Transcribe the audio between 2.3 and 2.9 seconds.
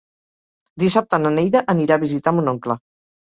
mon oncle.